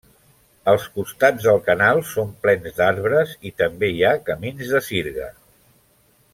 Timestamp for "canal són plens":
1.67-2.73